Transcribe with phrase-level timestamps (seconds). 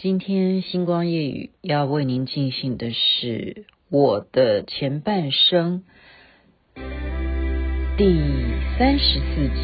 [0.00, 5.82] 今天星光夜语要为您进行的是我的前半生
[7.96, 8.16] 第
[8.78, 9.58] 三十四集。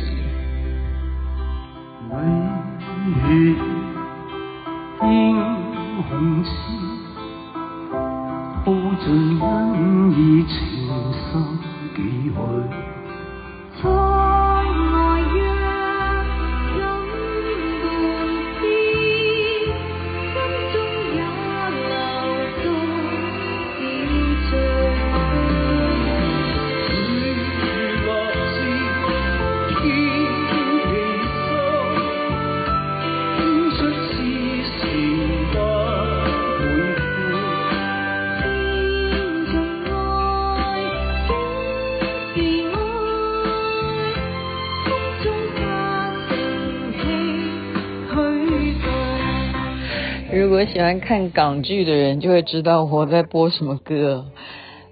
[50.66, 54.30] 喜欢看港剧的人，就会知道我在播什么歌。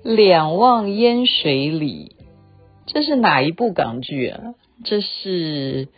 [0.02, 2.16] 两望烟水里，
[2.86, 4.54] 这是哪一部港剧啊？
[4.84, 5.88] 这是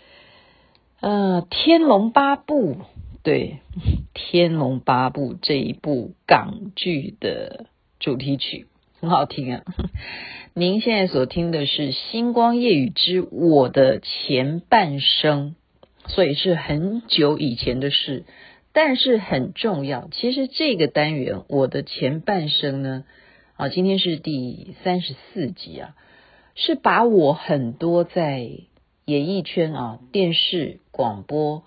[1.01, 2.75] 呃《天龙八部》
[3.23, 3.61] 对，
[4.13, 7.67] 《天龙八部》这一部港剧的
[7.99, 8.67] 主题曲
[9.01, 9.63] 很好听啊。
[10.53, 15.57] 您现在所听的是《星光夜雨之我的前半生》，
[16.11, 18.25] 所以是很久以前的事。
[18.77, 23.05] 但是很重要，其实这个单元我的前半生呢，
[23.55, 25.95] 啊，今天是第三十四集啊，
[26.57, 28.51] 是把我很多在
[29.05, 31.63] 演艺圈啊、电视、广播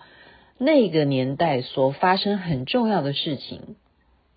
[0.58, 3.76] 那个年代所发生很重要的事情，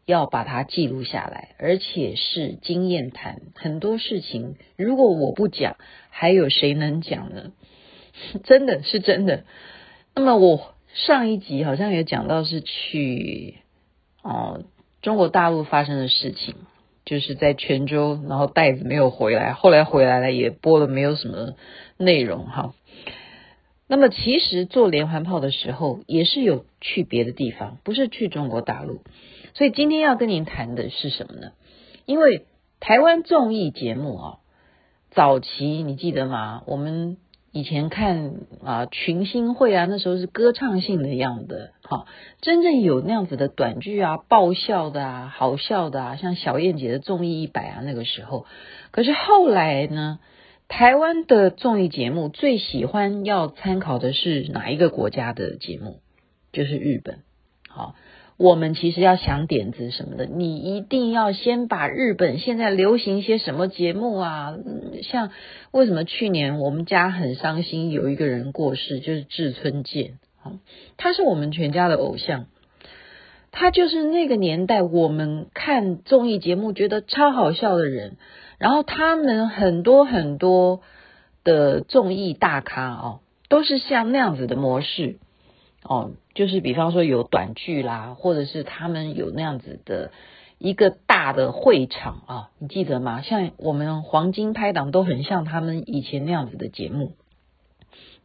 [0.05, 3.41] 要把它记录下来，而且是经验谈。
[3.53, 5.75] 很多事情如果我不讲，
[6.09, 7.51] 还有谁能讲呢？
[8.45, 9.43] 真的是真的。
[10.15, 10.73] 那么我。
[10.93, 13.55] 上一集好像也讲到是去
[14.21, 14.63] 哦
[15.01, 16.55] 中国大陆发生的事情，
[17.05, 21.53] 就是在泉州，然后袋子没有回来，后来回来了也播了没有什么
[21.97, 22.73] 内容哈。
[23.87, 29.01] 那么其实做连环炮的时候也是有去别的地方，不是去中国大陆。
[29.53, 31.51] 所以今天要跟您谈的是什么呢？
[32.05, 32.45] 因为
[32.79, 34.37] 台湾综艺节目啊，
[35.09, 36.63] 早期你记得吗？
[36.65, 37.17] 我们。
[37.53, 42.05] 以前看啊群星会啊，那时候是歌唱性的样的，哈，
[42.41, 48.45] 真正有那样子的短剧啊，爆笑的啊，好笑的啊，像小燕姐的综艺一百啊，那个时候。
[48.91, 50.19] 可是后来呢，
[50.69, 55.99] 台湾的综艺节目最喜欢要参考的是哪一个国家的节目？
[56.53, 57.19] 就是日本，
[57.67, 57.95] 好。
[58.41, 64.55] 我们其实要想点子什么的，你一定要先把日本现在流行一些什么节目啊，
[65.03, 65.29] 像
[65.69, 70.17] 为什么去年我们家很伤心，有一个人过世，就是志村健，
[70.97, 72.47] 他是我们全家的偶像，
[73.51, 78.17] 他就是那个年代我们看综艺节目觉得超好笑的人，
[78.57, 80.81] 然后他们很多很多
[81.43, 83.19] 的综艺大咖哦，
[83.49, 85.19] 都是像那样子的模式。
[85.83, 90.11] 哦，就是比方说有短剧啦，或者是他们有那样子的
[90.59, 93.21] 一个大的会场啊，你记得吗？
[93.21, 97.13] 像我们黄金拍档都很像他们以前那样子的节目，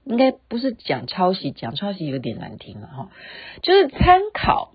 [0.05, 3.09] 应该不是讲抄袭，讲抄袭有点难听了哈，
[3.63, 4.73] 就是参考。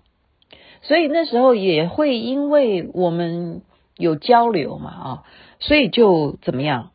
[0.82, 3.62] 所以那时候也会因为我们
[3.96, 5.24] 有交流嘛啊，
[5.60, 6.90] 所以就怎么样，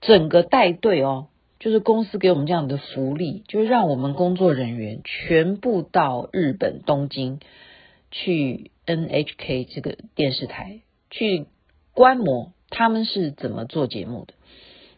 [0.00, 1.26] 整个带队哦。
[1.60, 7.40] 就是公司给我们这样的福利，就是让我们工作人员全部到日本东京
[8.12, 10.80] 去 NHK 这个电视台
[11.10, 11.46] 去
[11.92, 14.34] 观摩他们是怎么做节目的。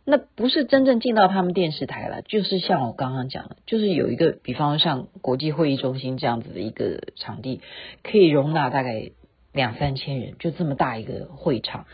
[0.04, 7.62] 那不是真正进到他们电视台了，就是像我刚刚讲的，就是有一个，比方像国际会议中心这样子的一个场地，
[8.02, 9.12] 可以容纳大概
[9.52, 11.86] 两三千人，就这么大一个会场，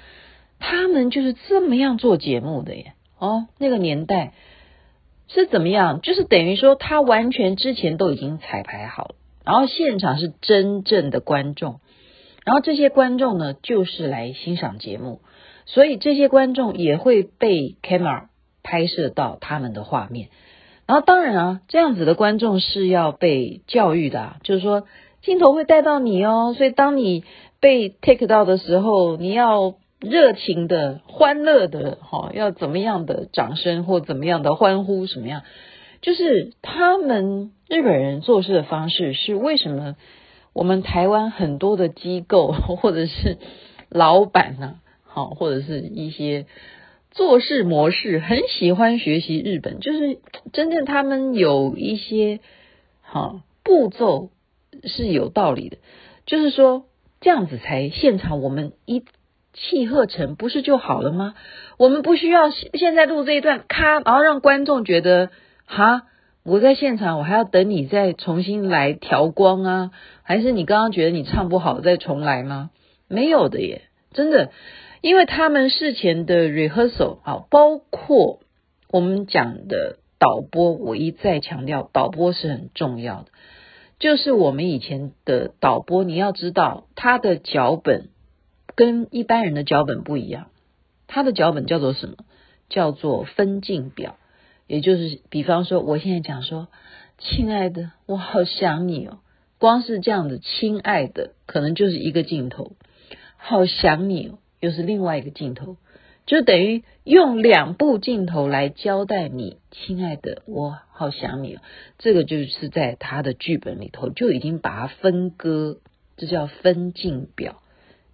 [0.58, 2.94] 他们就是这么样做节目的耶。
[3.18, 4.32] 哦，那个年代。
[5.28, 6.00] 是怎么样？
[6.00, 9.14] 就是等于说，他完全之前都已经彩排好了，
[9.44, 11.80] 然后现场是真正的观众，
[12.44, 15.20] 然后这些观众呢，就是来欣赏节目，
[15.64, 18.28] 所以这些观众也会被 camera
[18.62, 20.28] 拍摄到他们的画面，
[20.86, 24.86] 然后当然啊，这样子的观众是要被教育的啊，就是说
[25.22, 27.24] 镜头会带到你哦，所以当你
[27.60, 29.74] 被 take 到的时候，你要。
[30.00, 35.42] 热情的、欢乐的，哈，要怎么样的掌声或怎么样的欢呼，什么样？
[36.02, 39.96] 就是他们日本人做事的方式是为什么
[40.52, 43.38] 我们台湾很多的机构 或者是
[43.88, 44.80] 老板呢？
[45.04, 46.44] 好，或者是一些
[47.10, 50.18] 做事模式很喜欢学习日本，就是
[50.52, 52.40] 真正他们有一些
[53.00, 54.28] 好步骤
[54.84, 55.78] 是有道理的，
[56.26, 56.84] 就是说
[57.22, 59.02] 这样子才现场我们一
[59.56, 61.34] 气呵成，不是就好了吗？
[61.78, 65.30] 我们不需要现在录这一段，咔，然后让观众觉得
[65.64, 66.02] 哈，
[66.44, 69.90] 我在现场，我还要等你再重新来调光啊？
[70.22, 72.70] 还是你刚刚觉得你唱不好再重来吗？
[73.08, 73.82] 没有的耶，
[74.12, 74.50] 真的，
[75.00, 78.40] 因为他们事前的 rehearsal 啊，包括
[78.90, 83.28] 我们讲的导播，我一再强调，导播是很重要的。
[83.98, 88.10] 就是我们以前的导播，你要知道他的脚本。
[88.76, 90.46] 跟一般人的脚本不一样，
[91.08, 92.16] 他的脚本叫做什么？
[92.68, 94.16] 叫做分镜表，
[94.66, 96.68] 也就是比方说，我现在讲说，
[97.16, 99.18] 亲爱的，我好想你哦。
[99.58, 102.72] 光是这样子“亲爱的”，可能就是一个镜头，
[103.36, 105.76] 好想你哦，又是另外一个镜头，
[106.26, 111.62] 就等于用两部镜头来交代你，亲爱的，我好想你哦。
[111.98, 115.78] 这个就是在他的剧本里头就已经把它分割，
[116.16, 117.62] 这叫分镜表。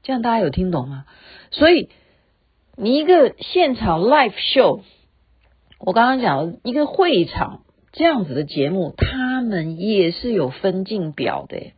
[0.02, 1.04] 这样大家有听懂吗？
[1.50, 1.88] 所以
[2.76, 4.80] 你一个现场 live show，
[5.78, 7.62] 我刚刚讲一个会场
[7.92, 11.72] 这样子的节目，他们也是有分镜表的。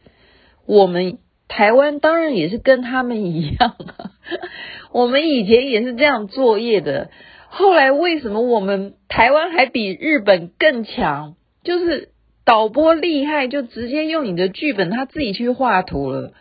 [0.67, 1.19] 我们
[1.49, 4.12] 台湾当然也是跟他们一样啊，
[4.93, 7.11] 我们以前也是这样作业的。
[7.49, 11.35] 后来为什么我们台湾还比日本更强？
[11.62, 12.11] 就是
[12.44, 16.32] 导播厉害，就直接用你的剧本，他自己去画图了。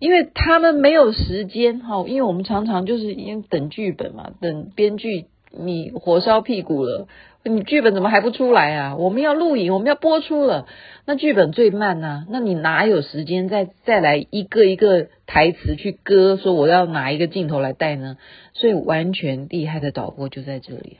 [0.00, 7.06] 因为他们没有时间哈，因为我们常常就是因为等剧本嘛，等编剧你火烧屁股了，
[7.44, 8.96] 你剧本怎么还不出来啊？
[8.96, 10.66] 我们要录影，我们要播出了，
[11.04, 18.16] 那剧本最慢呐，那你哪有时间再再来一个一个台词去割，说我要哪一个镜头来带呢？
[18.54, 20.96] 所以完全厉害的导播就在这里，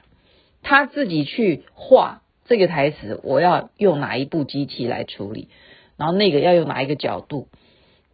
[0.62, 5.48] 他自己去画这个台词，我要用哪一部机器来处理，
[5.96, 7.48] 然后那个要用哪一个角度。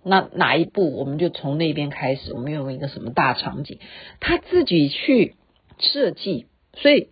[0.08, 3.80] 那哪一步我们就从那边开始，我们用一个什么大场景，
[4.20, 5.34] 他自己去
[5.80, 7.08] 设计，所以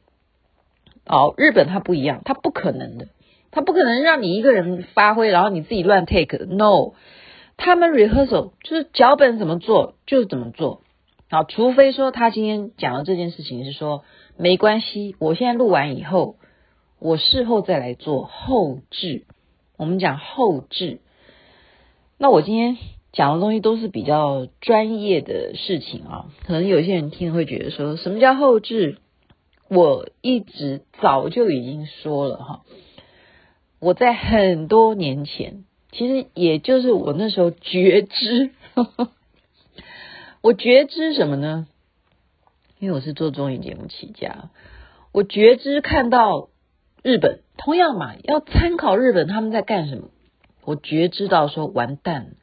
[1.04, 3.08] 哦，日本他不一样，他不可能的，
[3.50, 6.92] 他不可能让你一个人发挥，然后你自己乱 take，no，
[7.56, 10.82] 他们 rehearsal 就是脚本怎么做就怎么做，
[11.28, 14.04] 好，除非说他今天讲的这件事情是说
[14.36, 16.36] 没关系，我现在录完以后，
[17.00, 19.24] 我事后再来做后置，
[19.76, 21.00] 我们讲后置。
[22.18, 22.76] 那我今天
[23.12, 28.98] 讲的东西都是比较专业的事情啊，可能有些人听会觉得说什么叫后置？
[29.68, 32.62] 我一直早就已经说了哈，
[33.80, 38.50] 我在很多年前，其实也就是我那时候觉知，
[40.42, 41.66] 我觉知什么呢？
[42.78, 44.50] 因为我是做综艺节目起家，
[45.12, 46.50] 我觉知看到
[47.02, 50.10] 日本同样嘛，要参考日本他们在干什么。
[50.64, 52.36] 我觉知道说完蛋，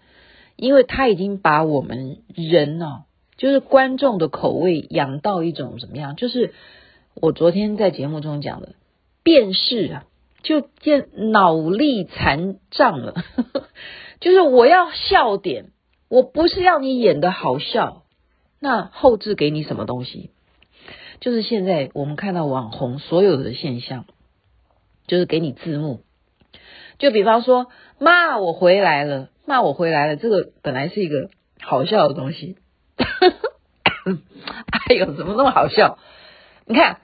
[0.56, 3.06] 因为他已经把我们人呢、
[3.38, 6.16] 就是观众的口味养到一种怎么样？
[6.16, 6.54] 就是
[7.14, 8.76] 我昨天在节目中讲的，
[9.24, 10.06] 辨识啊，
[10.44, 13.16] 就见脑力残障了。
[14.22, 15.72] 就是我要笑点，
[16.08, 18.04] 我不是要你演的好笑，
[18.60, 20.30] 那后置给你什么东西？
[21.20, 24.06] 就是现在我们看到网红所有的现象，
[25.08, 26.02] 就是给你字幕。
[26.98, 27.68] 就比方说，
[28.02, 30.16] 妈，我回来了，妈，我回来了。
[30.16, 31.30] 这个本来是一个
[31.62, 32.58] 好笑的东西，
[34.90, 36.00] 哎呦，怎么那么好笑？
[36.66, 37.00] 你看，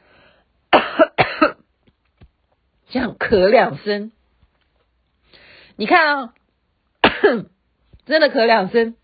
[2.90, 4.12] 这样咳两声，
[5.76, 6.34] 你看啊，
[8.08, 8.96] 真的咳两声，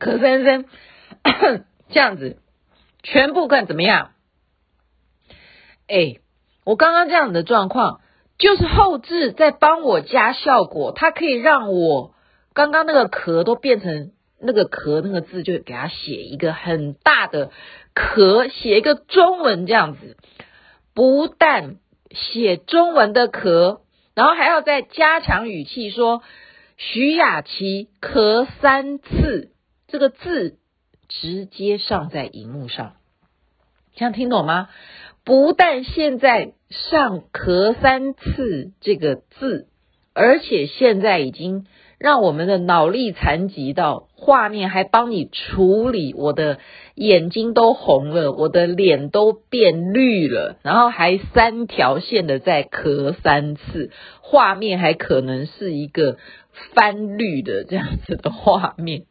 [0.00, 0.64] 咳三声，
[1.90, 2.38] 这样子，
[3.02, 4.12] 全部看怎么样？
[5.88, 6.20] 哎，
[6.64, 8.00] 我刚刚这样的状况。
[8.42, 12.12] 就是后置在帮我加效果，它可以让我
[12.54, 17.52] 刚刚那个壳都变成那个壳那个字，就给它写一个很大的
[17.94, 20.16] 壳，写一个中文这样子。
[20.92, 21.76] 不但
[22.10, 23.82] 写中文的壳，
[24.16, 26.24] 然后还要再加强语气说
[26.76, 29.52] 徐雅琪咳三次，
[29.86, 30.58] 这个字
[31.08, 32.94] 直接上在荧幕上，
[33.94, 34.68] 这样听懂吗？
[35.24, 39.68] 不但现在上咳三次这个字，
[40.14, 41.66] 而且现在已经
[41.98, 46.58] 让我们的脑力残疾到画面还帮你处理，我的
[46.96, 56.16] 眼睛都红了，我的脸都变绿了，然后还三条线的在咳三次，画面还可能是一个
[56.74, 59.04] 翻绿的这样子的画面。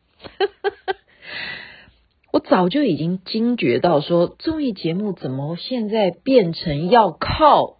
[2.31, 7.77] 我早就已经惊觉到说，综艺节目怎么现在变成要靠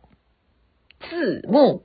[1.00, 1.84] 字幕、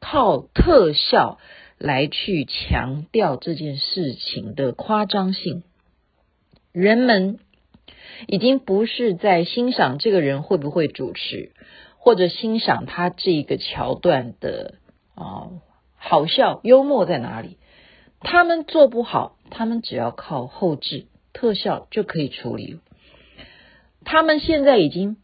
[0.00, 1.38] 靠特效
[1.78, 5.62] 来去强调这件事情的夸张性。
[6.72, 7.38] 人们
[8.26, 11.52] 已经不是在欣赏这个人会不会主持，
[11.96, 14.74] 或者欣赏他这个桥段的
[15.14, 15.50] 啊
[15.94, 17.56] 好笑幽默在哪里。
[18.18, 22.80] 他们做不好，他们只要靠后置特效就可以处理。
[24.04, 25.16] 他们现在已经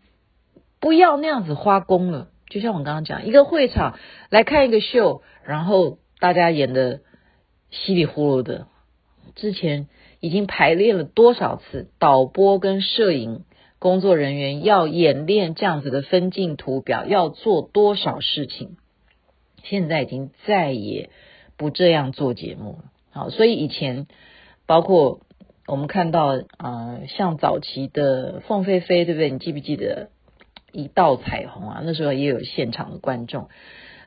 [0.81, 3.99] 不要那样子花工了，就像我刚刚讲，一个会场
[4.31, 7.01] 来看一个秀，然后大家演的
[7.71, 8.67] 稀里糊涂的，
[9.35, 9.89] 之前
[10.21, 13.45] 已经排练了多少次，导播跟摄影
[13.79, 18.77] 工作人员要演练这样子的分镜图表，要做多少事情，
[19.63, 21.11] 现在已经再也。
[21.59, 24.07] 不这样做节目了，好，所以以前
[24.67, 25.21] 包括
[25.67, 29.31] 我们看到啊、像早期的凤飞飞，对不对？
[29.31, 30.09] 你记不记得
[30.73, 31.83] 一道彩虹啊？
[31.85, 33.49] 那时候也有现场的观众，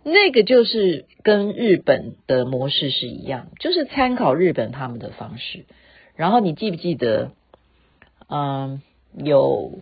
[0.03, 5.65] 那个就是跟日本的模式是一样，就是参考日本他们的方式。
[6.15, 7.31] 然后你记不记得，
[8.29, 8.81] 嗯、
[9.15, 9.79] 有。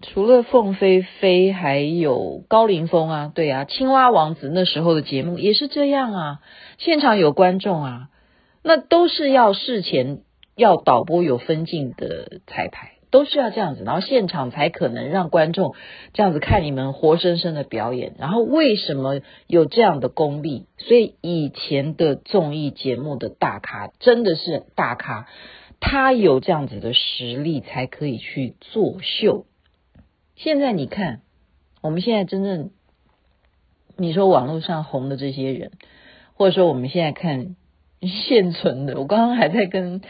[0.00, 6.40] 除了凤飞飞，还有高凌风啊，对啊，青蛙王子那时候的节目也是这样啊，
[6.78, 8.08] 现场有观众啊，
[8.62, 10.20] 那都是要事前
[10.58, 15.76] 要导播有分镜的彩排，都是要这样子，然后现场才可能让观众
[16.12, 18.14] 这样子看你们活生生的表演。
[18.18, 20.66] 然后为什么有这样的功力？
[20.76, 25.28] 所以以前的综艺节目的大咖真的是大咖，
[25.78, 29.46] 他有这样子的实力才可以去作秀。
[30.34, 31.20] 现在你看，
[31.82, 32.70] 我们现在真正
[33.96, 35.70] 你说网络上红的这些人，
[36.34, 37.54] 或者说我们现在看
[38.00, 40.00] 现存的，我刚刚还在跟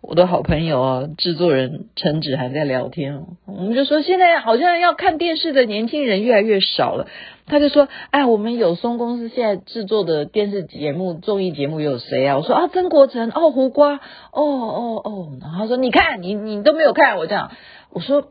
[0.00, 7.08] 我的好朋友啊，制作人陈芷涵在聊天，我们就说现在好像要看电视的年轻人越来越少了。
[7.46, 14.00] 他就说：“哎，我们有松公司现在制作的电视节目、综艺节目有谁啊？”我说：“啊，曾国城，哦，胡瓜，哦
[14.32, 17.50] 哦哦。”然后他说：“你看，你你都没有看。”我这样，
[17.90, 18.28] 我说。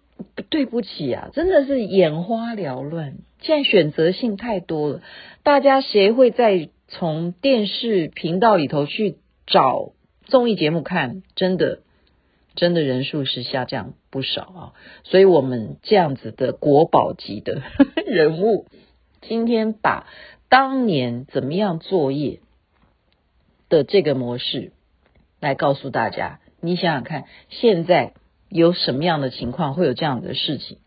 [0.52, 3.16] 对不起啊，真的是眼花缭乱。
[3.42, 5.02] 现在选择性太多了，
[5.42, 9.18] 大家谁会在从电视频道里头去
[9.48, 9.94] 找
[10.26, 11.24] 综艺节目看？
[11.36, 11.80] 真的，
[12.56, 14.74] 真的人数是下降不少啊。
[15.04, 17.64] 所以我们这样子的国宝级的
[18.06, 18.68] 人物，
[19.22, 20.06] 今天把
[20.50, 22.42] 当年怎么样作业
[23.70, 24.72] 的这个模式
[25.40, 26.40] 来告诉大家。
[26.60, 28.14] 你想想看，现在。
[28.54, 30.80] 有什么样的情况会有这样的事情？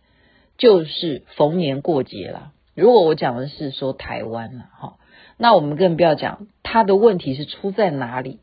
[0.58, 2.52] 就是逢年过节了。
[2.75, 4.96] 如果我讲的是说台湾了，哈，
[5.37, 8.38] 那我们更不要讲他的问题是出在哪里，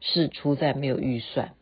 [0.00, 1.52] 是出在没有预算。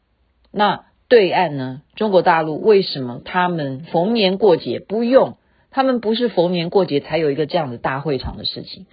[0.50, 1.82] 那对岸呢？
[1.96, 5.36] 中国大陆为什么他们逢年过节不用？
[5.70, 8.86] 他们不是逢年过节才有一个这样的大会场的事情。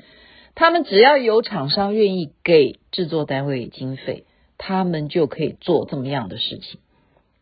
[0.56, 4.26] 他们只要有厂商愿意给制作单位经费，
[4.58, 6.80] 他们就可以做这么样的事情。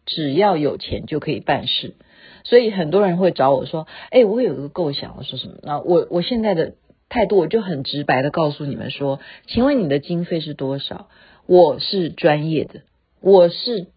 [0.06, 1.96] 只要有钱就可以办事，
[2.44, 5.56] 所以很多人会找我说：“哎，我有一个构想，我说什么？
[5.64, 6.74] 那我我现在的
[7.10, 11.10] 态度，我就很直白的告诉你们说，请问你的经费是多少？
[11.48, 12.82] 我是专业的，
[13.22, 13.88] 我是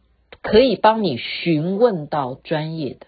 [0.42, 3.07] 可以帮你询问到专业的，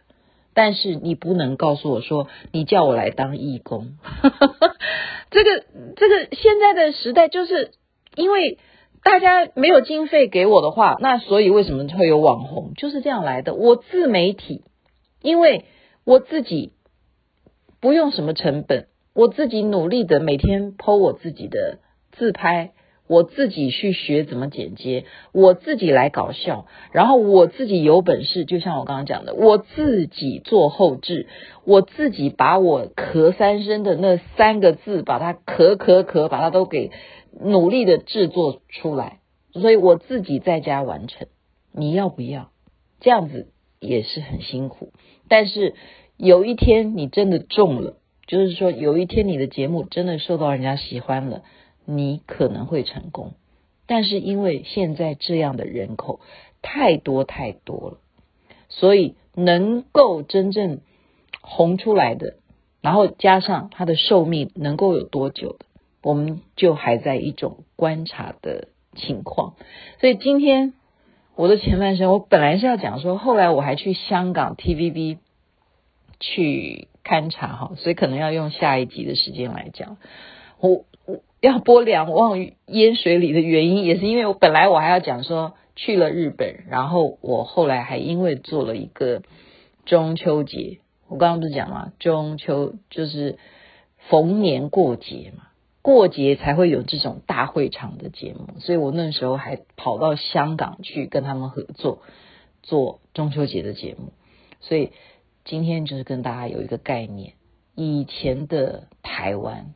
[0.52, 3.96] 但是你不能告诉我说你叫我来当义工。
[5.30, 5.64] 这个
[5.96, 7.72] 这个现在的时代就是
[8.14, 8.58] 因为。
[9.06, 12.72] 大家没有经费给我的话，那所以为什么会有网红？
[12.74, 13.52] 就是这样来的。
[13.52, 14.62] 我自媒体，
[15.20, 15.66] 因为
[16.04, 16.72] 我自己
[17.82, 21.78] 不用什么成本，我自己努力的每天 po 我自己的
[22.12, 22.72] 自拍，
[23.06, 31.28] 我自己去学怎么剪接，我自己来搞笑，然后我自己有本事，就像我刚刚讲的，我自己做后置，
[31.64, 36.90] 我自己把我咳三声的那三个字，把它咳咳咳，把它都给。
[37.40, 39.18] 努力的制作出来，
[39.54, 41.26] 所以我自己在家完成。
[41.72, 42.52] 你要不要？
[43.00, 43.48] 这样子
[43.80, 44.92] 也是很辛苦。
[45.28, 45.74] 但是
[46.16, 51.42] 有一天你真的中了，就是说有一天你的节目真的受到人家喜欢了，
[51.84, 53.32] 你可能会成功。
[53.86, 56.20] 但是因为现在这样的人口
[56.62, 57.98] 太多太多了，
[58.68, 60.80] 所以能够真正
[61.42, 62.36] 红出来的，
[62.80, 65.66] 然后加上它的寿命能够有多久的？
[66.02, 69.54] 我们就还在一种观察的情况，
[70.00, 70.72] 所以今天
[71.34, 75.18] 我的前半生，我本来是要讲说，后来我还去香港 TVB
[76.20, 79.98] 去勘察哈，所以可能要用下一集的时间来讲。
[80.58, 89.22] 我我要播两忘烟水里的原因，也是因为我本来我还要讲说去了日本，然后我后来还因为做了一个
[89.84, 93.38] 中秋节，我刚刚不是讲嘛，中秋就是
[94.08, 95.44] 逢年过节嘛。
[95.82, 102.00] 过节才会有这种大会场的节目，所以我那时候还跑到香港去跟他们合作
[102.62, 104.14] 做中秋节的节目。
[104.60, 104.92] 所以
[105.44, 107.34] 今天就是跟大家有一个概念：
[107.74, 109.74] 以前的台湾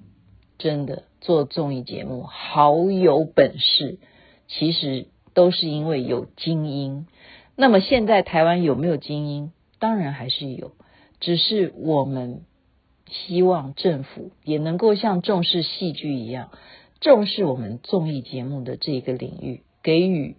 [0.58, 3.98] 真的做综艺节目好有本事，
[4.46, 7.06] 其实都是因为有精英。
[7.56, 9.52] 那么现在台湾有没有精英？
[9.78, 10.72] 当然还是有，
[11.20, 12.42] 只是我们。
[13.10, 16.50] 希望政府也能够像重视戏剧一样，
[17.00, 20.36] 重视我们综艺节目的这个领域，给予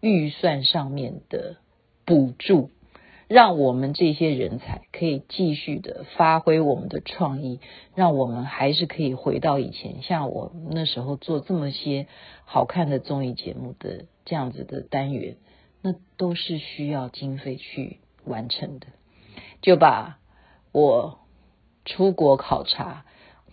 [0.00, 1.56] 预算上面的
[2.04, 2.70] 补助，
[3.34, 7.58] 让我们这些人才可以继续的发挥我们的创意，
[7.96, 12.06] 让我们还是可以回到以前，像我那时候做这么些
[12.44, 15.36] 好看的综艺节目的这样子的单元，
[15.82, 18.86] 那都是需要经费去完成的，
[19.62, 20.18] 就把
[20.70, 21.18] 我。
[21.86, 23.04] 出国考察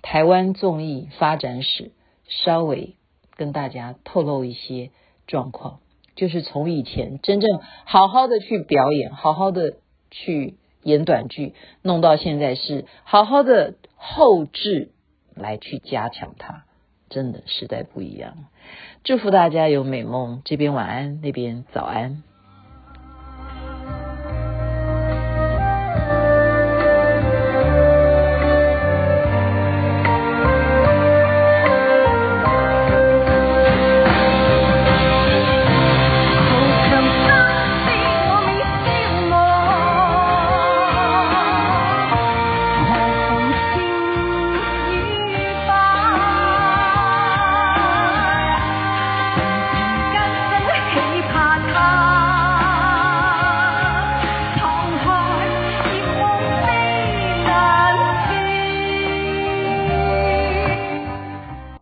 [0.01, 1.91] 台湾综艺发展史，
[2.29, 2.95] 稍微
[3.35, 4.91] 跟大家透露一些
[5.27, 5.81] 状况，
[6.21, 9.77] 就是从以前真正好好的去表演，好好的
[10.11, 14.91] 去演短剧，弄到现在是好好的后置
[15.33, 16.65] 来去加强它，
[17.09, 18.35] 真的时代不一样。
[19.03, 22.21] 祝福大家有美梦，这边晚安，那边早安。